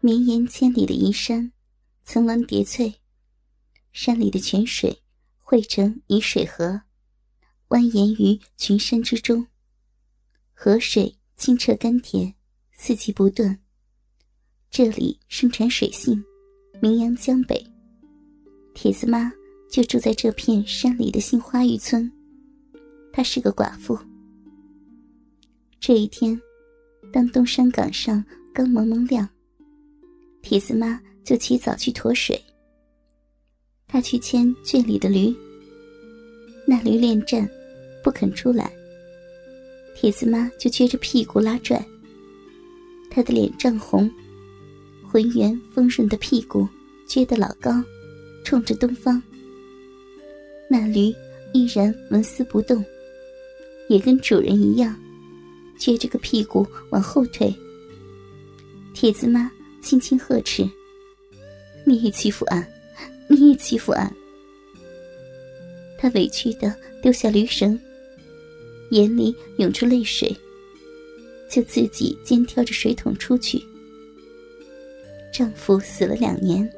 [0.00, 1.52] 绵延千里的移山，
[2.04, 3.00] 层峦叠翠，
[3.92, 5.02] 山里的泉水
[5.38, 6.82] 汇成沂水河，
[7.68, 9.48] 蜿蜒于群山之中。
[10.54, 12.32] 河水清澈甘甜，
[12.76, 13.58] 四季不断。
[14.70, 16.24] 这里盛产水杏，
[16.80, 17.66] 名扬江北。
[18.74, 19.32] 铁子妈
[19.68, 22.10] 就住在这片山里的杏花峪村，
[23.12, 23.98] 她是个寡妇。
[25.80, 26.40] 这一天，
[27.12, 28.24] 当东山岗上
[28.54, 29.28] 刚蒙蒙亮，
[30.42, 32.40] 铁子妈就起早去驮水。
[33.86, 35.34] 她去牵圈里的驴，
[36.66, 37.48] 那驴恋战，
[38.02, 38.72] 不肯出来。
[39.94, 41.84] 铁子妈就撅着屁股拉拽，
[43.10, 44.10] 她的脸涨红，
[45.10, 46.68] 浑圆丰润的屁股
[47.08, 47.72] 撅得老高，
[48.44, 49.22] 冲着东方。
[50.70, 51.12] 那驴
[51.52, 52.84] 依然纹丝不动，
[53.88, 54.94] 也跟主人一样。
[55.78, 57.54] 撅着个屁股往后退，
[58.92, 59.50] 铁子妈
[59.88, 60.68] 轻轻呵斥
[61.82, 62.62] ：“你也欺负俺，
[63.26, 64.14] 你也欺负俺！”
[65.96, 67.80] 她委屈的丢下驴绳，
[68.90, 70.30] 眼里涌出泪水，
[71.48, 73.58] 就自己肩挑着水桶出去。
[75.32, 76.70] 丈夫死了两年，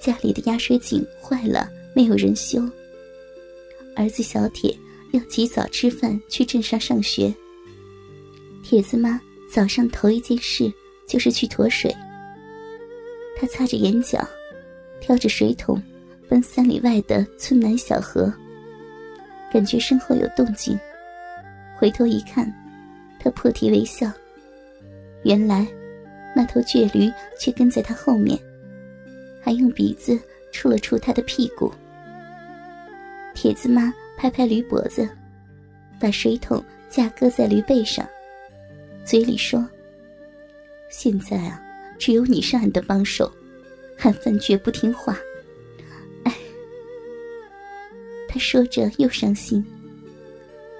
[0.00, 2.62] 家里的压水井坏了，没有人修。
[3.96, 4.78] 儿子小铁
[5.10, 7.34] 要及早吃饭去镇上上学。
[8.62, 9.20] 铁子妈
[9.52, 10.72] 早上头一件事
[11.04, 11.92] 就是去驮水。
[13.42, 14.24] 他擦着眼角，
[15.00, 15.82] 挑着水桶，
[16.28, 18.32] 奔三里外的村南小河。
[19.52, 20.78] 感觉身后有动静，
[21.76, 22.48] 回头一看，
[23.18, 24.08] 他破涕为笑。
[25.24, 25.66] 原来，
[26.36, 28.38] 那头倔驴却跟在他后面，
[29.42, 30.16] 还用鼻子
[30.52, 31.72] 触了触他的屁股。
[33.34, 35.08] 铁子妈拍拍驴脖子，
[35.98, 38.08] 把水桶架搁在驴背上。
[39.04, 39.68] 嘴里说
[40.88, 41.60] ：“现在啊，
[42.02, 43.32] 只有你是俺的帮手，
[43.98, 45.16] 俺范绝不听话。”
[46.26, 46.36] 哎，
[48.28, 49.64] 他说着又伤心。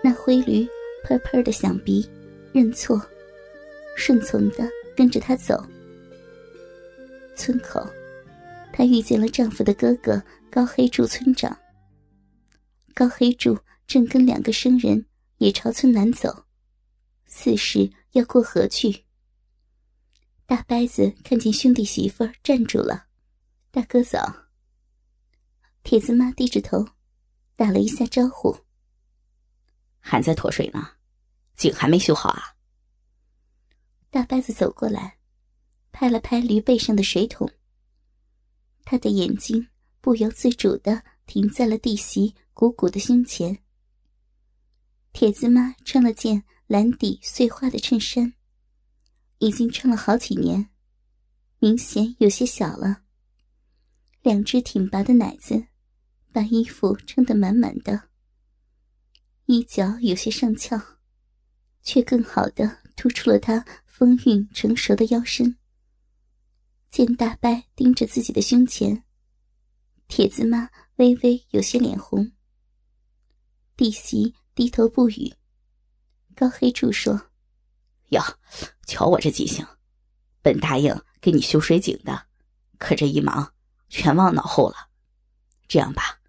[0.02, 0.66] 那灰驴
[1.04, 2.04] 喷喷的响鼻，
[2.52, 3.00] 认错，
[3.96, 5.64] 顺从的跟着他走。
[7.36, 7.88] 村口，
[8.72, 10.20] 她遇见了丈夫的哥哥
[10.50, 11.56] 高黑柱村长。
[12.94, 15.06] 高黑柱正跟两个生人
[15.38, 16.46] 也朝村南走，
[17.26, 17.88] 似是。
[18.10, 19.04] 要过河去。
[20.46, 23.06] 大伯子看见兄弟媳妇儿站住了，
[23.70, 24.48] 大哥嫂。
[25.82, 26.86] 铁子妈低着头，
[27.56, 28.56] 打了一下招呼。
[29.98, 30.86] 还在脱水呢，
[31.56, 32.56] 井还没修好啊。
[34.10, 35.18] 大伯子走过来，
[35.90, 37.50] 拍了拍驴背上的水桶。
[38.84, 39.68] 他的眼睛
[40.00, 43.58] 不由自主的停在了弟媳鼓鼓的胸前。
[45.12, 46.44] 铁子妈穿了件。
[46.68, 48.32] 蓝底碎花的衬衫，
[49.42, 50.68] 已经穿了好几年，
[51.58, 53.02] 明显有些小了。
[54.22, 55.66] 两只挺拔的奶子，
[56.30, 58.08] 把衣服撑得满满的。
[59.46, 60.80] 衣角有些上翘，
[61.82, 65.56] 却更好的突出了她风韵成熟的腰身。
[66.88, 69.02] 见大伯盯着自己的胸前，
[70.06, 72.30] 铁子妈微微有些脸红。
[73.76, 75.34] 弟媳低头不语。
[76.36, 77.30] 高黑柱说
[78.12, 78.22] ：“哟，
[78.86, 79.66] 瞧我这记性，
[80.42, 82.26] 本答应给你修水井的，
[82.78, 83.54] 可这一忙
[83.88, 84.90] 全忘脑后了。
[85.66, 86.20] 这样吧，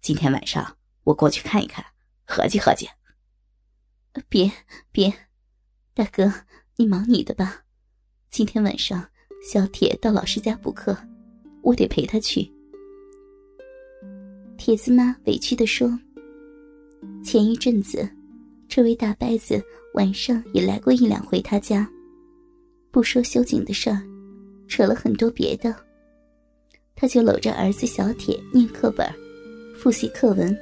[0.00, 1.84] 今天晚上我过去看一看，
[2.26, 2.88] 合计合计。
[4.30, 4.50] ”“别
[4.90, 5.12] 别，
[5.92, 6.32] 大哥，
[6.76, 7.64] 你忙你的吧。
[8.30, 9.10] 今天晚上
[9.46, 10.96] 小铁到老师家补课，
[11.62, 12.50] 我得陪他去。”
[14.56, 16.00] 铁子妈委屈的说
[17.22, 18.10] ：“前一阵子。”
[18.68, 19.64] 这位大伯子
[19.96, 21.88] 晚上也来过一两回他家，
[22.90, 24.02] 不说修井的事儿，
[24.68, 25.74] 扯了很多别的。
[26.94, 29.10] 他就搂着儿子小铁念课本，
[29.74, 30.54] 复习课文，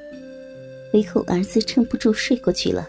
[0.92, 2.86] 唯恐儿子撑不住睡过去了，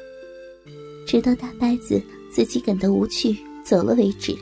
[1.08, 2.00] 直到大伯子
[2.32, 4.36] 自己感到无趣走了为止。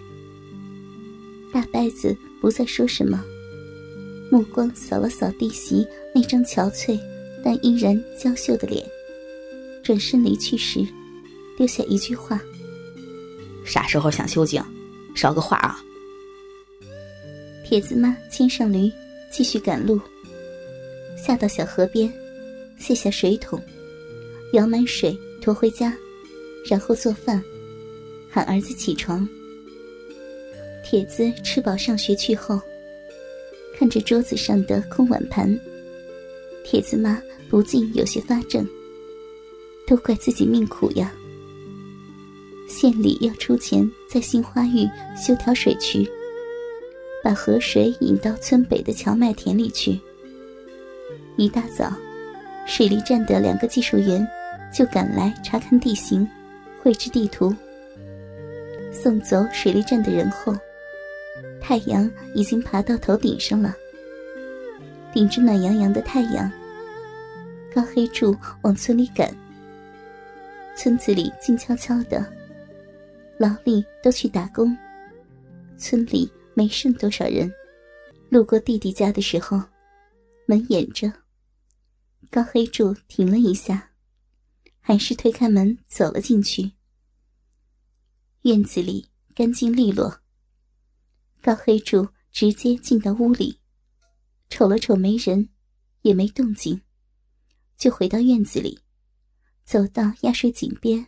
[1.54, 3.24] 大伯子不再说什么，
[4.30, 7.00] 目光扫了扫弟媳那张憔悴
[7.42, 8.86] 但依然娇秀的脸。
[9.82, 10.86] 转身离去时，
[11.58, 12.42] 丢下一句话
[13.66, 14.64] ：“啥时候想修井，
[15.16, 15.80] 捎个话啊。”
[17.64, 18.92] 铁子妈牵上驴，
[19.32, 20.00] 继续赶路。
[21.16, 22.12] 下到小河边，
[22.78, 23.62] 卸下水桶，
[24.52, 25.96] 舀满水驮回家，
[26.70, 27.42] 然后做饭，
[28.30, 29.28] 喊儿子起床。
[30.84, 32.60] 铁子吃饱上学去后，
[33.78, 35.58] 看着桌子上的空碗盘，
[36.66, 38.68] 铁子妈不禁有些发怔。
[39.86, 41.14] 都怪自己命苦呀！
[42.74, 46.10] 县里要出钱在杏花峪修条水渠，
[47.24, 50.00] 把河水引到村北的荞麦田里去。
[51.38, 51.94] 一大早，
[52.66, 54.28] 水利站的两个技术员
[54.74, 56.28] 就赶来查看地形，
[56.82, 57.56] 绘制地图。
[58.92, 60.52] 送走水利站的人后，
[61.62, 63.76] 太阳已经爬到头顶上了。
[65.14, 66.52] 顶着暖洋洋的太阳，
[67.72, 69.32] 高黑柱往村里赶。
[70.76, 72.26] 村子里静悄悄的，
[73.40, 74.76] 劳力都去打工，
[75.78, 77.52] 村里没剩多少人。
[78.30, 79.62] 路过弟弟家的时候，
[80.46, 81.12] 门掩着。
[82.30, 83.92] 高黑柱停了一下，
[84.80, 86.72] 还是推开门走了进去。
[88.44, 90.20] 院子里干净利落。
[91.42, 93.60] 高黑柱直接进到屋里，
[94.50, 95.50] 瞅了瞅没人，
[96.02, 96.82] 也没动静，
[97.78, 98.80] 就回到院子里。
[99.64, 101.08] 走到压水井边，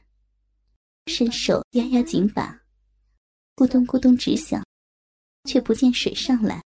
[1.08, 2.64] 伸手压压井把，
[3.56, 4.66] 咕咚咕咚直响，
[5.44, 6.64] 却不见水上来。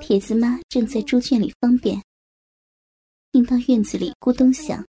[0.00, 2.02] 铁子妈正在猪圈里方便，
[3.30, 4.84] 听到院子里咕咚响，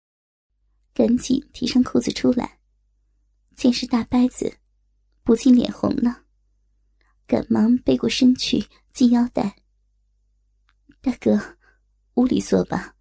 [0.96, 2.60] 赶紧提上裤子出来，
[3.56, 4.58] 见是大伯子，
[5.24, 6.24] 不禁脸红了，
[7.28, 9.58] 赶忙背过身去系腰带。
[11.02, 11.58] 大哥，
[12.16, 12.96] 屋里坐吧。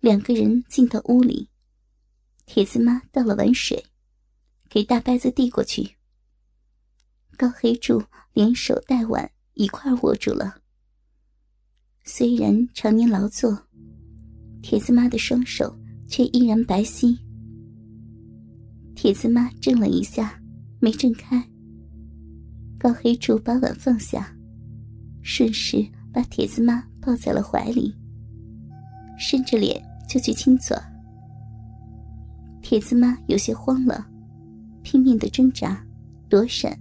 [0.00, 1.50] 两个人进到屋里，
[2.54, 3.82] 铁子妈倒了碗水，
[4.68, 5.96] 给大伯子递过去。
[7.38, 8.04] 高黑柱
[8.34, 10.56] 连手带碗一块握住了。
[12.04, 13.58] 虽然常年劳作，
[14.60, 15.74] 铁子妈的双手
[16.06, 17.16] 却依然白皙。
[18.94, 20.38] 铁子妈怔了一下，
[20.78, 21.42] 没怔开。
[22.78, 24.30] 高黑柱把碗放下，
[25.22, 25.82] 顺势
[26.12, 27.94] 把铁子妈抱在了怀里，
[29.18, 29.82] 伸着脸。
[30.06, 30.76] 就去亲嘴。
[32.62, 34.06] 铁子妈有些慌了，
[34.82, 35.84] 拼命的挣扎、
[36.28, 36.78] 躲闪，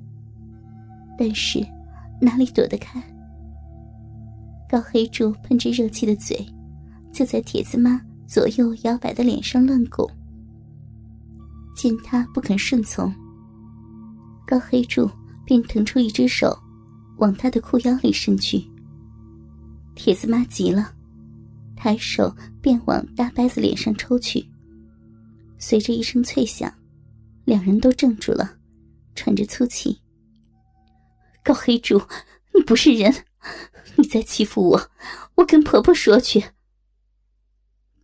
[1.18, 1.60] 但是
[2.22, 3.04] 哪里躲得开？
[4.70, 6.48] 高黑柱喷着热气的嘴，
[7.12, 10.10] 就在铁子妈左右摇摆的脸上乱拱。
[11.76, 13.14] 见他不肯顺从，
[14.46, 15.10] 高黑柱
[15.46, 16.58] 便腾出一只手，
[17.18, 18.64] 往他的裤腰里伸去。
[19.96, 20.94] 铁子妈急了。
[21.76, 22.32] 抬手
[22.62, 24.46] 便往大伯子脸上抽去，
[25.62, 26.74] 随着一声脆响，
[27.46, 28.58] 两人都怔住了，
[29.14, 30.02] 喘着粗气。
[31.44, 32.02] 高黑柱，
[32.54, 33.26] 你不是人，
[33.96, 34.92] 你再欺负我，
[35.36, 36.44] 我跟婆婆说去。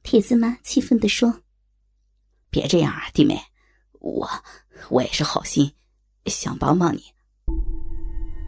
[0.04, 1.42] 铁子妈气愤地说
[2.52, 3.42] ：“别这样啊，弟妹，
[4.00, 4.30] 我
[4.90, 5.74] 我也是好心，
[6.28, 7.04] 想帮帮你。”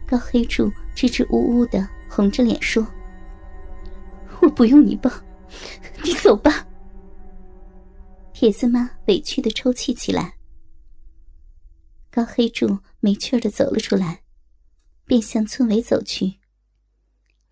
[0.06, 2.86] 高黑柱支支吾吾的，红着脸说。
[4.40, 5.12] 我不用你帮，
[6.04, 6.64] 你走吧。
[8.40, 10.38] 铁子妈委屈的抽泣起来。
[12.10, 14.22] 高黑柱没趣的走了出来，
[15.04, 16.38] 便向村尾走去。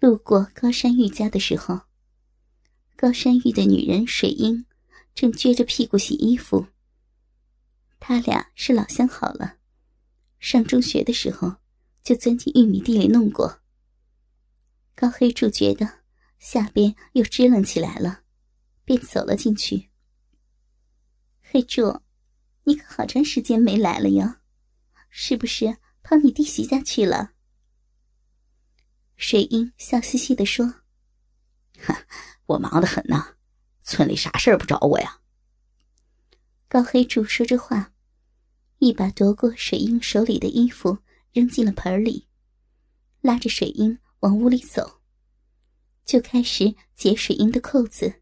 [0.00, 1.82] 路过高山玉家的时候，
[2.96, 4.64] 高山玉的女人水英
[5.14, 6.68] 正撅着屁股洗衣服。
[8.00, 9.58] 他俩是老相好了，
[10.40, 11.56] 上中学的时候
[12.02, 13.60] 就钻进玉米地里弄过。
[14.94, 15.98] 高黑柱觉得。
[16.38, 18.22] 下边又支棱起来了，
[18.86, 19.90] 便走了进去。
[21.50, 22.02] 黑柱，
[22.64, 24.42] 你可好长时间没来了呀？
[25.08, 27.30] 是不是跑你弟媳家去了？
[29.16, 30.82] 水英笑嘻嘻的说
[31.80, 32.04] ：“哈，
[32.44, 33.36] 我忙得很呢，
[33.82, 35.20] 村里啥事儿不找我呀？”
[36.68, 37.94] 高黑柱说着话，
[38.76, 40.98] 一把夺过水英手里的衣服，
[41.32, 42.28] 扔进了盆里，
[43.22, 45.00] 拉着水英往屋里走。
[46.04, 48.20] 就开始解水英的扣子。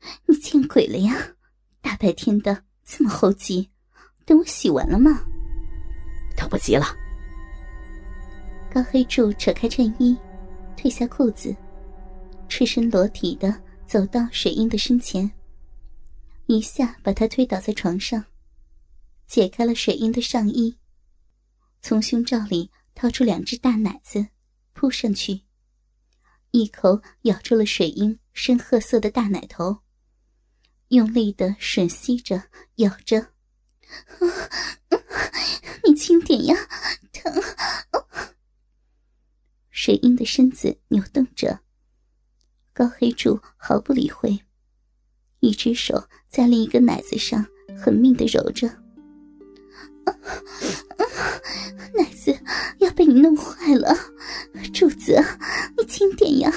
[0.26, 1.36] 你见鬼了呀！
[1.80, 3.70] 大白天的这么猴急，
[4.24, 5.24] 等我洗完了吗？
[6.36, 6.86] 等不及了。
[8.72, 10.16] 高黑柱扯开衬衣，
[10.76, 11.54] 褪下裤子，
[12.48, 15.30] 赤身裸体的走到水英的身前，
[16.46, 18.24] 一下把她推倒在床上，
[19.26, 20.76] 解开了水英的上衣，
[21.82, 24.28] 从胸罩里掏出两只大奶子，
[24.72, 25.42] 扑上去。
[26.52, 29.78] 一口咬住了水英深褐色的大奶头，
[30.90, 32.42] 用力的吮吸着，
[32.76, 33.28] 咬着。
[35.84, 36.56] 你轻点呀，
[37.12, 37.32] 疼！
[39.70, 41.60] 水英的身子扭动着，
[42.72, 44.40] 高黑柱毫不理会，
[45.38, 47.46] 一只手在另一个奶子上
[47.78, 48.66] 狠命的揉着。
[51.94, 52.36] 奶子
[52.80, 53.94] 要被你弄坏了，
[54.74, 55.22] 柱子，
[55.78, 56.52] 你轻点呀！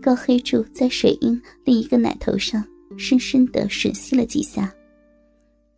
[0.00, 2.64] 高黑柱在水英另一个奶头上
[2.96, 4.74] 深深的吮吸了几下，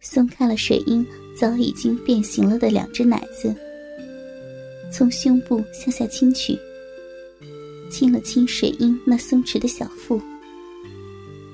[0.00, 1.04] 松开了水英
[1.36, 3.54] 早已经变形了的两只奶子，
[4.92, 6.56] 从胸部向下倾去，
[7.90, 10.20] 亲了亲水英那松弛的小腹，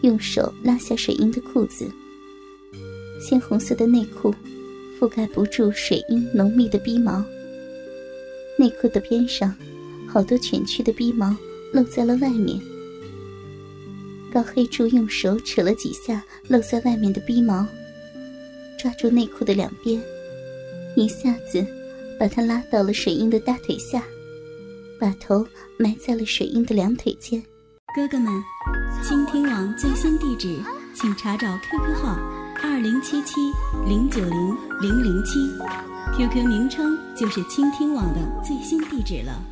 [0.02, 1.90] 用手拉下水英的裤子。
[3.18, 4.32] 鲜红色的内裤
[5.00, 7.24] 覆盖不住水英浓密的逼毛，
[8.58, 9.54] 内裤的边上
[10.06, 11.34] 好多蜷曲的逼毛
[11.72, 12.60] 露在了外面。
[14.32, 17.66] 高黑柱用手扯了几下露在外面的逼毛，
[18.78, 20.00] 抓住内裤的两边，
[20.96, 21.66] 一下子
[22.20, 24.02] 把他拉到了水英的大腿下，
[25.00, 25.46] 把头
[25.78, 27.42] 埋在了水英的两腿间。
[27.96, 28.30] 哥哥们，
[29.02, 30.58] 倾听网最新地址，
[30.94, 32.18] 请查找 QQ 号
[32.62, 33.34] 二零七七
[33.88, 35.38] 零九零零零七
[36.14, 39.42] ，QQ 名称就是倾听网的最新地址了。